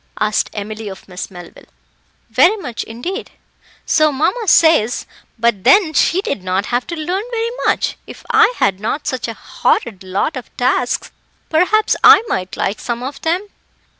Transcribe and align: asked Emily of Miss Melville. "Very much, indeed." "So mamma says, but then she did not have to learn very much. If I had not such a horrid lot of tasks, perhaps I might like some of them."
asked 0.19 0.49
Emily 0.51 0.87
of 0.89 1.07
Miss 1.07 1.29
Melville. 1.29 1.67
"Very 2.31 2.57
much, 2.57 2.83
indeed." 2.85 3.29
"So 3.85 4.11
mamma 4.11 4.47
says, 4.47 5.05
but 5.37 5.63
then 5.63 5.93
she 5.93 6.23
did 6.23 6.43
not 6.43 6.65
have 6.65 6.87
to 6.87 6.95
learn 6.95 7.21
very 7.29 7.51
much. 7.67 7.97
If 8.07 8.25
I 8.31 8.51
had 8.57 8.79
not 8.79 9.05
such 9.05 9.27
a 9.27 9.35
horrid 9.39 10.03
lot 10.03 10.35
of 10.35 10.49
tasks, 10.57 11.11
perhaps 11.51 11.95
I 12.03 12.23
might 12.27 12.57
like 12.57 12.79
some 12.79 13.03
of 13.03 13.21
them." 13.21 13.49